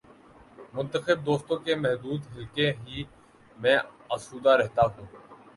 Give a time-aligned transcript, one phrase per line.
[0.73, 3.03] منتخب دوستوں کے محدود حلقے ہی
[3.57, 3.77] میں
[4.09, 5.05] آسودہ رہتا ہوں۔